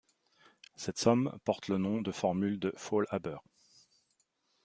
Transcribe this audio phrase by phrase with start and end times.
[0.77, 3.37] Cette somme porte le nom de formule de Faulhaber.